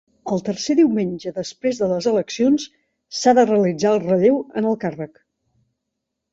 [0.35, 2.67] El tercer diumenge després de les eleccions
[3.21, 5.25] s'ha de realitzar el relleu en el càrrec.